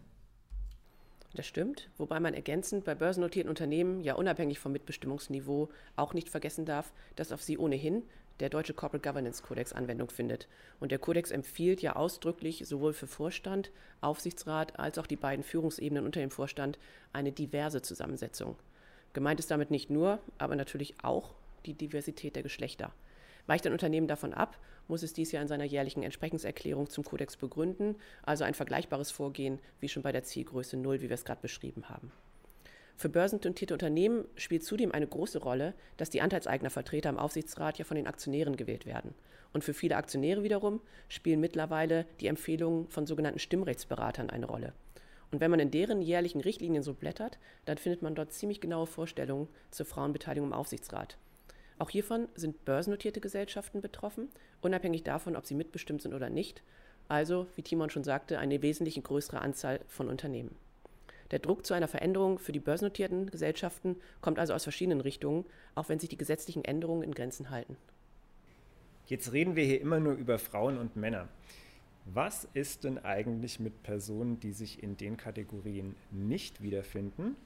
Das 1.35 1.47
stimmt, 1.47 1.91
wobei 1.99 2.21
man 2.21 2.35
ergänzend 2.35 2.85
bei 2.85 2.95
börsennotierten 2.95 3.51
Unternehmen 3.51 4.01
ja 4.01 4.15
unabhängig 4.15 4.59
vom 4.59 4.73
Mitbestimmungsniveau 4.73 5.69
auch 5.95 6.15
nicht 6.15 6.31
vergessen 6.31 6.65
darf, 6.65 6.93
dass 7.17 7.33
auf 7.33 7.43
sie 7.43 7.59
ohnehin 7.59 8.03
der 8.41 8.49
deutsche 8.49 8.73
Corporate 8.73 9.07
Governance 9.07 9.43
Kodex 9.43 9.73
Anwendung 9.73 10.11
findet. 10.11 10.49
Und 10.81 10.93
der 10.93 10.99
Kodex 10.99 11.31
empfiehlt 11.31 11.83
ja 11.83 11.97
ausdrücklich 11.97 12.63
sowohl 12.67 12.93
für 12.93 13.07
Vorstand, 13.07 13.71
Aufsichtsrat 14.01 14.79
als 14.79 14.99
auch 14.99 15.07
die 15.07 15.17
beiden 15.17 15.45
Führungsebenen 15.45 16.05
unter 16.05 16.21
dem 16.21 16.31
Vorstand 16.31 16.79
eine 17.13 17.33
diverse 17.33 17.83
Zusammensetzung. 17.83 18.57
Gemeint 19.13 19.41
ist 19.41 19.51
damit 19.51 19.71
nicht 19.71 19.91
nur, 19.91 20.21
aber 20.39 20.57
natürlich 20.57 20.95
auch 21.03 21.35
die 21.67 21.75
Diversität 21.75 22.37
der 22.37 22.43
Geschlechter. 22.43 22.93
Weicht 23.47 23.67
ein 23.67 23.73
Unternehmen 23.73 24.07
davon 24.07 24.35
ab, 24.35 24.59
muss 24.89 25.03
es 25.03 25.13
dies 25.13 25.33
ja 25.33 25.41
in 25.41 25.49
seiner 25.49 25.65
jährlichen 25.65 26.03
Entsprechenserklärung 26.03 26.91
zum 26.91 27.05
Kodex 27.05 27.37
begründen, 27.37 27.97
also 28.23 28.45
ein 28.45 28.55
vergleichbares 28.55 29.11
Vorgehen 29.11 29.61
wie 29.81 29.89
schon 29.89 30.03
bei 30.03 30.13
der 30.13 30.25
Zielgröße 30.25 30.77
0, 30.77 31.01
wie 31.01 31.09
wir 31.09 31.15
es 31.15 31.25
gerade 31.25 31.43
beschrieben 31.43 31.89
haben. 31.89 32.11
Für 32.97 33.09
börsennotierte 33.09 33.75
Unternehmen 33.75 34.25
spielt 34.35 34.65
zudem 34.65 34.91
eine 34.91 35.07
große 35.07 35.39
Rolle, 35.39 35.75
dass 35.99 36.11
die 36.11 36.21
Anteilseignervertreter 36.21 37.09
im 37.11 37.19
Aufsichtsrat 37.19 37.79
ja 37.79 37.85
von 37.85 37.97
den 37.97 38.09
Aktionären 38.09 38.57
gewählt 38.57 38.87
werden. 38.87 39.15
Und 39.53 39.63
für 39.63 39.73
viele 39.73 39.97
Aktionäre 39.97 40.43
wiederum 40.43 40.81
spielen 41.09 41.39
mittlerweile 41.39 42.07
die 42.21 42.27
Empfehlungen 42.27 42.89
von 42.89 43.07
sogenannten 43.07 43.39
Stimmrechtsberatern 43.39 44.31
eine 44.31 44.47
Rolle. 44.47 44.73
Und 45.31 45.41
wenn 45.41 45.51
man 45.51 45.61
in 45.61 45.71
deren 45.71 46.03
jährlichen 46.03 46.41
Richtlinien 46.41 46.83
so 46.83 46.93
blättert, 46.95 47.39
dann 47.67 47.79
findet 47.79 48.03
man 48.03 48.17
dort 48.17 48.33
ziemlich 48.33 48.61
genaue 48.61 48.87
Vorstellungen 48.87 49.49
zur 49.71 49.87
Frauenbeteiligung 49.87 50.49
im 50.49 50.55
Aufsichtsrat. 50.55 51.19
Auch 51.79 51.91
hiervon 51.91 52.29
sind 52.35 52.65
börsennotierte 52.65 53.21
Gesellschaften 53.21 53.81
betroffen, 53.81 54.29
unabhängig 54.61 55.05
davon, 55.05 55.37
ob 55.37 55.47
sie 55.47 55.55
mitbestimmt 55.55 56.03
sind 56.03 56.13
oder 56.13 56.29
nicht. 56.29 56.63
Also, 57.07 57.47
wie 57.55 57.63
Timon 57.63 57.91
schon 57.91 58.05
sagte, 58.05 58.39
eine 58.39 58.63
wesentlich 58.63 59.03
größere 59.03 59.41
Anzahl 59.41 59.81
von 59.87 60.09
Unternehmen. 60.09 60.57
Der 61.31 61.39
Druck 61.39 61.65
zu 61.65 61.75
einer 61.75 61.89
Veränderung 61.89 62.39
für 62.39 62.53
die 62.53 62.61
börsennotierten 62.61 63.31
Gesellschaften 63.31 63.97
kommt 64.21 64.39
also 64.39 64.55
aus 64.55 64.65
verschiedenen 64.65 65.01
Richtungen, 65.01 65.45
auch 65.75 65.89
wenn 65.89 65.99
sich 65.99 66.09
die 66.09 66.17
gesetzlichen 66.17 66.65
Änderungen 66.65 67.03
in 67.03 67.15
Grenzen 67.15 67.51
halten. 67.51 67.77
Jetzt 69.07 69.33
reden 69.33 69.55
wir 69.55 69.65
hier 69.65 69.81
immer 69.81 70.01
nur 70.01 70.15
über 70.15 70.39
Frauen 70.39 70.79
und 70.79 70.97
Männer. 70.97 71.29
Was 72.07 72.49
ist 72.55 72.85
denn 72.85 72.99
eigentlich 72.99 73.61
mit 73.61 73.83
Personen, 73.83 74.41
die 74.41 74.53
sich 74.53 74.83
in 74.83 74.97
den 74.97 75.17
Kategorien 75.17 75.95
nicht 76.11 76.63
wiederfinden, 76.63 77.37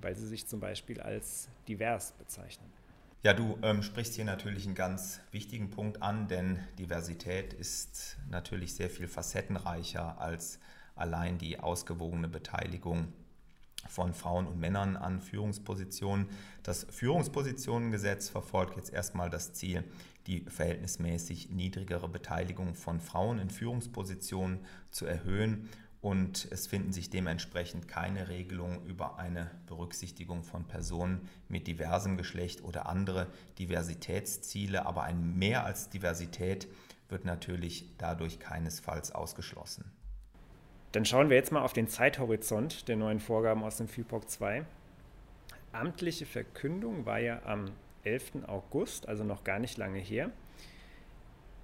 weil 0.00 0.14
sie 0.14 0.26
sich 0.26 0.46
zum 0.46 0.60
Beispiel 0.60 1.00
als 1.00 1.48
divers 1.68 2.12
bezeichnen? 2.12 2.77
Ja, 3.24 3.34
du 3.34 3.58
ähm, 3.62 3.82
sprichst 3.82 4.14
hier 4.14 4.24
natürlich 4.24 4.64
einen 4.64 4.76
ganz 4.76 5.20
wichtigen 5.32 5.70
Punkt 5.70 6.02
an, 6.02 6.28
denn 6.28 6.60
Diversität 6.78 7.52
ist 7.52 8.16
natürlich 8.30 8.74
sehr 8.74 8.88
viel 8.90 9.08
facettenreicher 9.08 10.20
als 10.20 10.60
allein 10.94 11.36
die 11.36 11.58
ausgewogene 11.58 12.28
Beteiligung 12.28 13.12
von 13.88 14.14
Frauen 14.14 14.46
und 14.46 14.60
Männern 14.60 14.96
an 14.96 15.20
Führungspositionen. 15.20 16.28
Das 16.62 16.86
Führungspositionengesetz 16.90 18.28
verfolgt 18.28 18.76
jetzt 18.76 18.92
erstmal 18.92 19.30
das 19.30 19.52
Ziel, 19.52 19.82
die 20.28 20.42
verhältnismäßig 20.42 21.50
niedrigere 21.50 22.08
Beteiligung 22.08 22.76
von 22.76 23.00
Frauen 23.00 23.40
in 23.40 23.50
Führungspositionen 23.50 24.60
zu 24.92 25.06
erhöhen 25.06 25.68
und 26.00 26.48
es 26.50 26.66
finden 26.66 26.92
sich 26.92 27.10
dementsprechend 27.10 27.88
keine 27.88 28.28
Regelungen 28.28 28.84
über 28.86 29.18
eine 29.18 29.50
Berücksichtigung 29.66 30.44
von 30.44 30.64
Personen 30.64 31.28
mit 31.48 31.66
diversem 31.66 32.16
Geschlecht 32.16 32.62
oder 32.62 32.86
andere 32.86 33.26
Diversitätsziele, 33.58 34.86
aber 34.86 35.02
ein 35.02 35.38
Mehr 35.38 35.64
als 35.64 35.90
Diversität 35.90 36.68
wird 37.08 37.24
natürlich 37.24 37.96
dadurch 37.98 38.38
keinesfalls 38.38 39.12
ausgeschlossen. 39.12 39.90
Dann 40.92 41.04
schauen 41.04 41.30
wir 41.30 41.36
jetzt 41.36 41.52
mal 41.52 41.62
auf 41.62 41.72
den 41.72 41.88
Zeithorizont 41.88 42.88
der 42.88 42.96
neuen 42.96 43.20
Vorgaben 43.20 43.62
aus 43.62 43.76
dem 43.76 43.88
FIPOC 43.88 44.28
2. 44.28 44.64
Amtliche 45.72 46.26
Verkündung 46.26 47.04
war 47.04 47.18
ja 47.18 47.42
am 47.44 47.66
11. 48.04 48.44
August, 48.46 49.08
also 49.08 49.24
noch 49.24 49.44
gar 49.44 49.58
nicht 49.58 49.76
lange 49.76 49.98
her. 49.98 50.30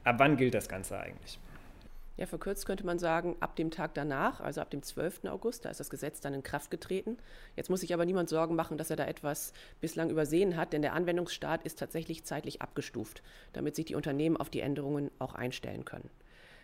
Ab 0.03 0.17
wann 0.19 0.37
gilt 0.37 0.53
das 0.53 0.69
Ganze 0.69 0.99
eigentlich? 0.99 1.39
Ja, 2.17 2.27
verkürzt 2.27 2.65
könnte 2.67 2.87
man 2.87 3.01
sagen, 3.01 3.37
ab 3.41 3.57
dem 3.57 3.73
Tag 3.73 3.95
danach, 3.95 4.41
also 4.41 4.61
ab 4.61 4.71
dem 4.71 4.83
12. 4.83 5.25
August, 5.25 5.65
da 5.65 5.71
ist 5.71 5.81
das 5.81 5.91
Gesetz 5.91 6.21
dann 6.21 6.33
in 6.33 6.45
Kraft 6.45 6.71
getreten. 6.71 7.19
Jetzt 7.57 7.71
muss 7.71 7.81
sich 7.81 7.93
aber 7.93 8.05
niemand 8.05 8.29
Sorgen 8.29 8.55
machen, 8.55 8.79
dass 8.79 8.91
er 8.91 8.97
da 8.97 9.05
etwas 9.07 9.53
bislang 9.81 10.11
übersehen 10.11 10.57
hat, 10.57 10.73
denn 10.73 10.83
der 10.83 10.93
Anwendungsstart 10.93 11.65
ist 11.65 11.79
tatsächlich 11.79 12.25
zeitlich 12.25 12.63
abgestuft, 12.63 13.23
damit 13.53 13.75
sich 13.75 13.87
die 13.87 13.97
Unternehmen 13.97 14.37
auf 14.37 14.49
die 14.49 14.61
Änderungen 14.61 15.11
auch 15.19 15.35
einstellen 15.35 15.85
können. 15.85 16.09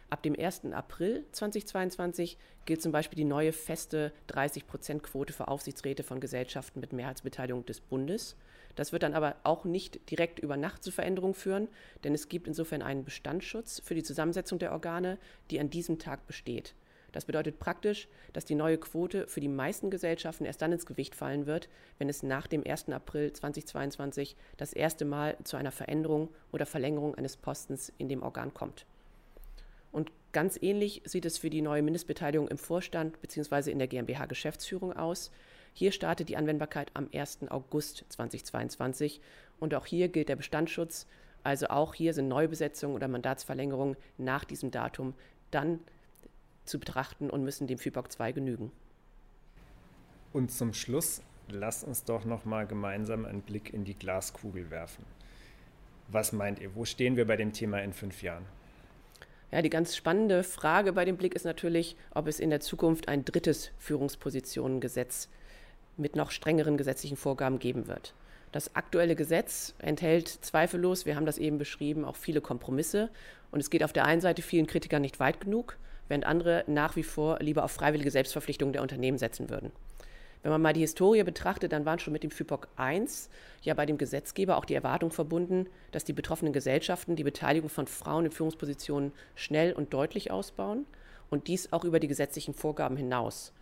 Ab 0.08 0.22
dem 0.22 0.38
1. 0.38 0.72
April 0.72 1.24
2022 1.32 2.36
gilt 2.64 2.82
zum 2.82 2.92
Beispiel 2.92 3.16
die 3.16 3.24
neue 3.24 3.52
feste 3.52 4.12
30-Prozent-Quote 4.28 5.32
für 5.32 5.48
Aufsichtsräte 5.48 6.04
von 6.04 6.20
Gesellschaften 6.20 6.80
mit 6.80 6.92
Mehrheitsbeteiligung 6.92 7.66
des 7.66 7.80
Bundes. 7.80 8.36
Das 8.76 8.92
wird 8.92 9.02
dann 9.02 9.14
aber 9.14 9.36
auch 9.42 9.64
nicht 9.64 10.10
direkt 10.10 10.38
über 10.38 10.56
Nacht 10.56 10.82
zu 10.82 10.90
Veränderungen 10.90 11.34
führen, 11.34 11.68
denn 12.04 12.14
es 12.14 12.28
gibt 12.28 12.46
insofern 12.46 12.82
einen 12.82 13.04
Bestandsschutz 13.04 13.80
für 13.84 13.94
die 13.94 14.02
Zusammensetzung 14.02 14.58
der 14.58 14.72
Organe, 14.72 15.18
die 15.50 15.60
an 15.60 15.70
diesem 15.70 15.98
Tag 15.98 16.26
besteht. 16.26 16.74
Das 17.12 17.24
bedeutet 17.24 17.58
praktisch, 17.58 18.08
dass 18.32 18.44
die 18.44 18.54
neue 18.54 18.78
Quote 18.78 19.26
für 19.26 19.40
die 19.40 19.48
meisten 19.48 19.90
Gesellschaften 19.90 20.44
erst 20.44 20.62
dann 20.62 20.72
ins 20.72 20.86
Gewicht 20.86 21.14
fallen 21.14 21.46
wird, 21.46 21.68
wenn 21.98 22.08
es 22.08 22.22
nach 22.22 22.46
dem 22.46 22.64
1. 22.64 22.90
April 22.90 23.32
2022 23.32 24.36
das 24.56 24.72
erste 24.72 25.04
Mal 25.04 25.36
zu 25.44 25.56
einer 25.56 25.72
Veränderung 25.72 26.28
oder 26.52 26.66
Verlängerung 26.66 27.14
eines 27.16 27.36
Postens 27.36 27.92
in 27.98 28.08
dem 28.08 28.22
Organ 28.22 28.54
kommt. 28.54 28.86
Und 29.92 30.12
ganz 30.32 30.56
ähnlich 30.62 31.02
sieht 31.04 31.24
es 31.24 31.38
für 31.38 31.50
die 31.50 31.62
neue 31.62 31.82
Mindestbeteiligung 31.82 32.46
im 32.46 32.58
Vorstand 32.58 33.20
bzw. 33.20 33.72
in 33.72 33.78
der 33.78 33.88
GmbH-Geschäftsführung 33.88 34.92
aus. 34.92 35.32
Hier 35.72 35.92
startet 35.92 36.28
die 36.28 36.36
Anwendbarkeit 36.36 36.90
am 36.94 37.08
1. 37.12 37.50
August 37.50 38.04
2022 38.08 39.20
und 39.58 39.74
auch 39.74 39.86
hier 39.86 40.08
gilt 40.08 40.28
der 40.28 40.36
Bestandsschutz. 40.36 41.06
Also 41.42 41.68
auch 41.68 41.94
hier 41.94 42.12
sind 42.12 42.28
Neubesetzungen 42.28 42.94
oder 42.94 43.08
Mandatsverlängerungen 43.08 43.96
nach 44.18 44.44
diesem 44.44 44.70
Datum 44.70 45.14
dann 45.50 45.80
zu 46.64 46.78
betrachten 46.78 47.30
und 47.30 47.44
müssen 47.44 47.66
dem 47.66 47.78
FIPOC 47.78 48.12
2 48.12 48.32
genügen. 48.32 48.72
Und 50.32 50.52
zum 50.52 50.74
Schluss 50.74 51.22
lasst 51.48 51.84
uns 51.84 52.04
doch 52.04 52.24
noch 52.24 52.44
mal 52.44 52.66
gemeinsam 52.66 53.24
einen 53.24 53.42
Blick 53.42 53.72
in 53.72 53.84
die 53.84 53.94
Glaskugel 53.94 54.70
werfen. 54.70 55.04
Was 56.08 56.32
meint 56.32 56.60
ihr, 56.60 56.74
wo 56.74 56.84
stehen 56.84 57.16
wir 57.16 57.26
bei 57.26 57.36
dem 57.36 57.52
Thema 57.52 57.80
in 57.82 57.92
fünf 57.92 58.22
Jahren? 58.22 58.44
Ja, 59.50 59.62
die 59.62 59.70
ganz 59.70 59.96
spannende 59.96 60.44
Frage 60.44 60.92
bei 60.92 61.04
dem 61.04 61.16
Blick 61.16 61.34
ist 61.34 61.44
natürlich, 61.44 61.96
ob 62.12 62.28
es 62.28 62.38
in 62.38 62.50
der 62.50 62.60
Zukunft 62.60 63.08
ein 63.08 63.24
drittes 63.24 63.72
Führungspositionengesetz 63.78 65.28
mit 65.96 66.16
noch 66.16 66.30
strengeren 66.30 66.76
gesetzlichen 66.76 67.16
Vorgaben 67.16 67.58
geben 67.58 67.86
wird. 67.86 68.14
Das 68.52 68.74
aktuelle 68.74 69.14
Gesetz 69.14 69.74
enthält 69.78 70.28
zweifellos, 70.28 71.06
wir 71.06 71.14
haben 71.14 71.26
das 71.26 71.38
eben 71.38 71.58
beschrieben, 71.58 72.04
auch 72.04 72.16
viele 72.16 72.40
Kompromisse. 72.40 73.08
Und 73.52 73.60
es 73.60 73.70
geht 73.70 73.84
auf 73.84 73.92
der 73.92 74.06
einen 74.06 74.20
Seite 74.20 74.42
vielen 74.42 74.66
Kritikern 74.66 75.02
nicht 75.02 75.20
weit 75.20 75.40
genug, 75.40 75.76
während 76.08 76.26
andere 76.26 76.64
nach 76.66 76.96
wie 76.96 77.04
vor 77.04 77.38
lieber 77.40 77.64
auf 77.64 77.70
freiwillige 77.70 78.10
Selbstverpflichtungen 78.10 78.72
der 78.72 78.82
Unternehmen 78.82 79.18
setzen 79.18 79.50
würden. 79.50 79.70
Wenn 80.42 80.52
man 80.52 80.62
mal 80.62 80.72
die 80.72 80.80
Historie 80.80 81.22
betrachtet, 81.22 81.72
dann 81.72 81.84
waren 81.84 81.98
schon 81.98 82.14
mit 82.14 82.22
dem 82.22 82.30
FIPOC 82.30 82.68
I 82.78 83.06
ja 83.62 83.74
bei 83.74 83.84
dem 83.84 83.98
Gesetzgeber 83.98 84.56
auch 84.56 84.64
die 84.64 84.74
Erwartung 84.74 85.10
verbunden, 85.10 85.66
dass 85.92 86.04
die 86.04 86.14
betroffenen 86.14 86.52
Gesellschaften 86.52 87.14
die 87.14 87.24
Beteiligung 87.24 87.68
von 87.68 87.86
Frauen 87.86 88.24
in 88.24 88.32
Führungspositionen 88.32 89.12
schnell 89.34 89.72
und 89.74 89.92
deutlich 89.92 90.30
ausbauen 90.30 90.86
und 91.28 91.46
dies 91.46 91.72
auch 91.72 91.84
über 91.84 92.00
die 92.00 92.08
gesetzlichen 92.08 92.54
Vorgaben 92.54 92.96
hinaus. 92.96 93.52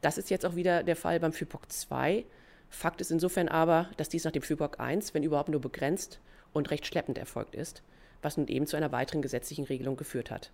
Das 0.00 0.18
ist 0.18 0.30
jetzt 0.30 0.46
auch 0.46 0.54
wieder 0.54 0.82
der 0.82 0.96
Fall 0.96 1.20
beim 1.20 1.32
FIPOC 1.32 1.62
II. 1.90 2.26
Fakt 2.68 3.00
ist 3.00 3.10
insofern 3.10 3.48
aber, 3.48 3.90
dass 3.96 4.08
dies 4.08 4.24
nach 4.24 4.32
dem 4.32 4.42
FIPOC 4.42 4.78
I, 4.80 4.98
wenn 5.12 5.22
überhaupt 5.22 5.48
nur 5.48 5.60
begrenzt 5.60 6.20
und 6.52 6.70
recht 6.70 6.86
schleppend 6.86 7.18
erfolgt 7.18 7.54
ist, 7.54 7.82
was 8.22 8.36
nun 8.36 8.48
eben 8.48 8.66
zu 8.66 8.76
einer 8.76 8.92
weiteren 8.92 9.22
gesetzlichen 9.22 9.64
Regelung 9.64 9.96
geführt 9.96 10.30
hat. 10.30 10.50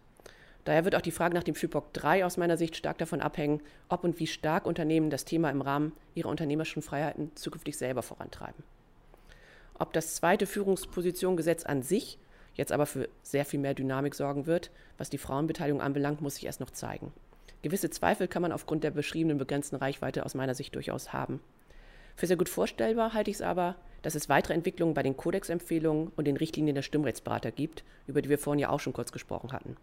Daher 0.64 0.84
wird 0.84 0.96
auch 0.96 1.00
die 1.00 1.12
Frage 1.12 1.34
nach 1.34 1.44
dem 1.44 1.54
FIPOC 1.54 1.92
3 1.92 2.24
aus 2.24 2.38
meiner 2.38 2.56
Sicht 2.56 2.74
stark 2.74 2.98
davon 2.98 3.20
abhängen, 3.20 3.60
ob 3.88 4.02
und 4.02 4.18
wie 4.18 4.26
stark 4.26 4.66
Unternehmen 4.66 5.10
das 5.10 5.24
Thema 5.24 5.50
im 5.50 5.60
Rahmen 5.60 5.92
ihrer 6.14 6.28
unternehmerischen 6.28 6.82
Freiheiten 6.82 7.30
zukünftig 7.36 7.76
selber 7.76 8.02
vorantreiben. 8.02 8.64
Ob 9.78 9.92
das 9.92 10.16
zweite 10.16 10.46
Führungspositionengesetz 10.46 11.64
an 11.64 11.82
sich 11.82 12.18
jetzt 12.54 12.72
aber 12.72 12.86
für 12.86 13.08
sehr 13.22 13.44
viel 13.44 13.60
mehr 13.60 13.74
Dynamik 13.74 14.14
sorgen 14.14 14.46
wird, 14.46 14.70
was 14.98 15.10
die 15.10 15.18
Frauenbeteiligung 15.18 15.80
anbelangt, 15.80 16.20
muss 16.20 16.36
sich 16.36 16.46
erst 16.46 16.60
noch 16.60 16.70
zeigen. 16.70 17.12
Gewisse 17.66 17.90
Zweifel 17.90 18.28
kann 18.28 18.42
man 18.42 18.52
aufgrund 18.52 18.84
der 18.84 18.92
beschriebenen 18.92 19.38
begrenzten 19.38 19.74
Reichweite 19.74 20.24
aus 20.24 20.36
meiner 20.36 20.54
Sicht 20.54 20.76
durchaus 20.76 21.12
haben. 21.12 21.40
Für 22.14 22.28
sehr 22.28 22.36
gut 22.36 22.48
vorstellbar 22.48 23.12
halte 23.12 23.28
ich 23.28 23.38
es 23.38 23.42
aber, 23.42 23.74
dass 24.02 24.14
es 24.14 24.28
weitere 24.28 24.54
Entwicklungen 24.54 24.94
bei 24.94 25.02
den 25.02 25.16
Kodexempfehlungen 25.16 26.12
und 26.14 26.28
den 26.28 26.36
Richtlinien 26.36 26.76
der 26.76 26.82
Stimmrechtsberater 26.82 27.50
gibt, 27.50 27.82
über 28.06 28.22
die 28.22 28.28
wir 28.28 28.38
vorhin 28.38 28.60
ja 28.60 28.68
auch 28.68 28.78
schon 28.78 28.92
kurz 28.92 29.10
gesprochen 29.10 29.50
hatten. 29.50 29.76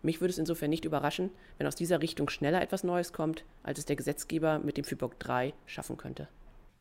Mich 0.00 0.22
würde 0.22 0.30
es 0.30 0.38
insofern 0.38 0.70
nicht 0.70 0.86
überraschen, 0.86 1.28
wenn 1.58 1.66
aus 1.66 1.74
dieser 1.74 2.00
Richtung 2.00 2.30
schneller 2.30 2.62
etwas 2.62 2.84
Neues 2.84 3.12
kommt, 3.12 3.44
als 3.62 3.78
es 3.78 3.84
der 3.84 3.96
Gesetzgeber 3.96 4.58
mit 4.58 4.78
dem 4.78 4.84
FIBOC 4.84 5.20
3 5.20 5.52
schaffen 5.66 5.98
könnte. 5.98 6.28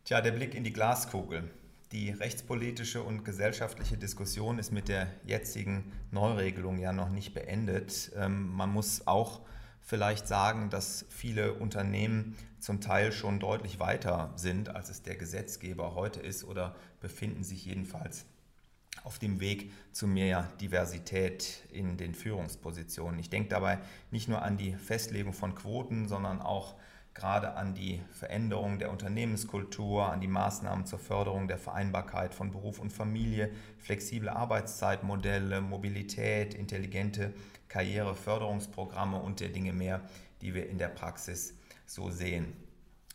Tja, 0.06 0.22
der 0.22 0.32
Blick 0.32 0.56
in 0.56 0.64
die 0.64 0.72
Glaskugel. 0.72 1.52
Die 1.92 2.12
rechtspolitische 2.12 3.04
und 3.04 3.26
gesellschaftliche 3.26 3.98
Diskussion 3.98 4.58
ist 4.58 4.72
mit 4.72 4.88
der 4.88 5.08
jetzigen 5.26 5.92
Neuregelung 6.12 6.80
ja 6.80 6.94
noch 6.94 7.10
nicht 7.10 7.34
beendet. 7.34 8.14
Ähm, 8.16 8.56
man 8.56 8.70
muss 8.70 9.06
auch 9.06 9.42
vielleicht 9.86 10.28
sagen, 10.28 10.70
dass 10.70 11.06
viele 11.10 11.54
Unternehmen 11.54 12.36
zum 12.60 12.82
Teil 12.82 13.12
schon 13.12 13.40
deutlich 13.40 13.80
weiter 13.80 14.34
sind, 14.36 14.70
als 14.70 14.90
es 14.90 15.04
der 15.04 15.16
Gesetzgeber 15.16 15.94
heute 15.96 16.20
ist 16.20 16.44
oder 16.44 16.76
befinden 17.00 17.44
sich 17.44 17.66
jedenfalls 17.66 18.26
auf 19.04 19.20
dem 19.20 19.40
Weg 19.40 19.72
zu 19.92 20.08
mehr 20.08 20.50
Diversität 20.60 21.60
in 21.72 21.98
den 21.98 22.16
Führungspositionen. 22.16 23.20
Ich 23.20 23.30
denke 23.30 23.50
dabei 23.50 23.78
nicht 24.10 24.28
nur 24.28 24.42
an 24.42 24.58
die 24.58 24.74
Festlegung 24.74 25.34
von 25.34 25.54
Quoten, 25.54 26.08
sondern 26.08 26.42
auch 26.42 26.76
gerade 27.16 27.56
an 27.56 27.74
die 27.74 28.02
Veränderung 28.12 28.78
der 28.78 28.92
Unternehmenskultur, 28.92 30.12
an 30.12 30.20
die 30.20 30.28
Maßnahmen 30.28 30.86
zur 30.86 31.00
Förderung 31.00 31.48
der 31.48 31.58
Vereinbarkeit 31.58 32.36
von 32.36 32.52
Beruf 32.52 32.78
und 32.78 32.92
Familie, 32.92 33.52
flexible 33.80 34.30
Arbeitszeitmodelle, 34.30 35.62
Mobilität, 35.62 36.54
intelligente 36.54 37.34
Karriereförderungsprogramme 37.70 39.20
und 39.20 39.40
der 39.40 39.50
Dinge 39.50 39.72
mehr, 39.72 40.02
die 40.42 40.54
wir 40.54 40.70
in 40.70 40.78
der 40.78 40.90
Praxis 40.90 41.56
so 41.86 42.10
sehen. 42.10 42.54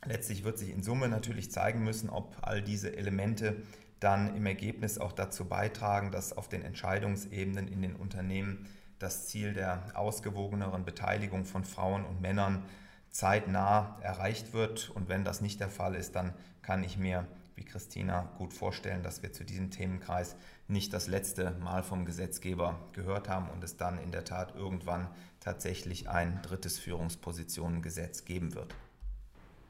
Letztlich 0.07 0.45
wird 0.45 0.59
sich 0.59 0.71
in 0.71 0.83
Summe 0.83 1.09
natürlich 1.09 1.53
zeigen 1.53 1.85
müssen, 1.85 2.09
ob 2.09 2.39
all 2.41 2.63
diese 2.63 2.97
Elemente 2.97 3.57
dann 4.01 4.35
im 4.35 4.47
Ergebnis 4.47 4.97
auch 4.97 5.13
dazu 5.13 5.45
beitragen, 5.45 6.11
dass 6.11 6.33
auf 6.33 6.49
den 6.49 6.63
Entscheidungsebenen 6.63 7.69
in 7.69 7.83
den 7.83 7.97
Unternehmen 7.97 8.67
das 8.99 9.29
Ziel 9.29 9.53
der 9.53 9.83
ausgewogeneren 9.95 10.87
Beteiligung 10.87 11.45
von 11.45 11.65
Frauen 11.65 12.07
und 12.07 12.23
Männern 12.23 12.65
zeitnah 13.11 13.99
erreicht 14.03 14.53
wird. 14.53 14.91
Und 14.91 15.09
wenn 15.09 15.25
das 15.25 15.41
nicht 15.41 15.61
der 15.61 15.69
Fall 15.69 15.95
ist, 15.95 16.15
dann 16.15 16.35
kann 16.63 16.85
ich 16.85 16.97
mir, 16.97 17.27
wie 17.57 17.65
Christina, 17.65 18.33
gut 18.39 18.55
vorstellen, 18.55 19.03
dass 19.03 19.23
wir 19.23 19.33
zu 19.33 19.45
diesem 19.45 19.71
Themenkreis 19.71 20.37
nicht 20.69 20.93
das 20.93 21.09
letzte 21.09 21.51
Mal 21.53 21.83
vom 21.83 22.05
Gesetzgeber 22.05 22.79
gehört 22.93 23.29
haben 23.29 23.49
und 23.51 23.65
es 23.65 23.77
dann 23.77 23.99
in 23.99 24.13
der 24.13 24.25
Tat 24.25 24.55
irgendwann 24.55 25.09
tatsächlich 25.41 26.09
ein 26.09 26.41
drittes 26.43 26.79
Führungspositionengesetz 26.79 28.25
geben 28.25 28.55
wird. 28.55 28.75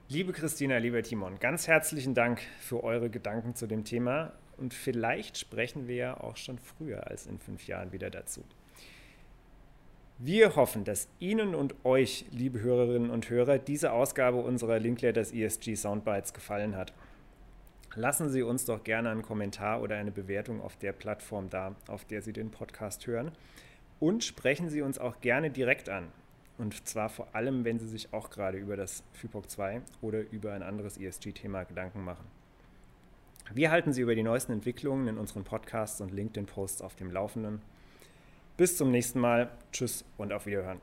Liebe 0.09 0.33
Christina, 0.33 0.79
lieber 0.79 1.03
Timon, 1.03 1.39
ganz 1.39 1.69
herzlichen 1.69 2.15
Dank 2.15 2.41
für 2.59 2.83
eure 2.83 3.11
Gedanken 3.11 3.55
zu 3.55 3.69
dem 3.69 3.85
Thema 3.85 4.33
und 4.57 4.75
vielleicht 4.75 5.39
sprechen 5.39 5.87
wir 5.87 5.95
ja 5.95 6.21
auch 6.21 6.37
schon 6.37 6.59
früher 6.59 7.07
als 7.07 7.27
in 7.27 7.39
fünf 7.39 7.67
Jahren 7.69 7.93
wieder 7.93 8.11
dazu. 8.11 8.45
Wir 10.23 10.55
hoffen, 10.55 10.85
dass 10.85 11.09
Ihnen 11.19 11.55
und 11.55 11.75
euch, 11.83 12.27
liebe 12.31 12.61
Hörerinnen 12.61 13.09
und 13.09 13.31
Hörer, 13.31 13.57
diese 13.57 13.93
Ausgabe 13.93 14.37
unserer 14.37 14.79
Linkletters 14.79 15.33
ESG 15.33 15.77
Soundbites 15.77 16.35
gefallen 16.35 16.77
hat. 16.77 16.93
Lassen 17.95 18.29
Sie 18.29 18.43
uns 18.43 18.67
doch 18.67 18.85
gerne 18.85 19.09
einen 19.09 19.23
Kommentar 19.23 19.81
oder 19.81 19.97
eine 19.97 20.11
Bewertung 20.11 20.61
auf 20.61 20.77
der 20.77 20.93
Plattform 20.93 21.49
da, 21.49 21.75
auf 21.87 22.05
der 22.05 22.21
Sie 22.21 22.35
den 22.35 22.51
Podcast 22.51 23.07
hören. 23.07 23.33
Und 23.99 24.23
sprechen 24.23 24.69
Sie 24.69 24.83
uns 24.83 24.99
auch 24.99 25.23
gerne 25.23 25.51
direkt 25.51 25.89
an. 25.89 26.09
Und 26.59 26.87
zwar 26.87 27.09
vor 27.09 27.35
allem, 27.35 27.65
wenn 27.65 27.79
Sie 27.79 27.89
sich 27.89 28.13
auch 28.13 28.29
gerade 28.29 28.59
über 28.59 28.77
das 28.77 29.03
FIPOC 29.15 29.49
2 29.49 29.81
oder 30.03 30.21
über 30.31 30.53
ein 30.53 30.63
anderes 30.63 30.99
ESG-Thema 30.99 31.65
Gedanken 31.65 32.05
machen. 32.05 32.27
Wir 33.55 33.71
halten 33.71 33.95
Sie 33.95 34.03
über 34.03 34.15
die 34.15 34.23
neuesten 34.23 34.53
Entwicklungen 34.53 35.09
in 35.09 35.17
unseren 35.17 35.45
Podcasts 35.45 36.03
und 36.03 36.13
LinkedIn-Posts 36.13 36.83
auf 36.83 36.95
dem 36.95 37.11
Laufenden. 37.11 37.63
Bis 38.61 38.77
zum 38.77 38.91
nächsten 38.91 39.21
Mal. 39.21 39.49
Tschüss 39.73 40.05
und 40.19 40.35
auf 40.35 40.45
Wiederhören. 40.45 40.83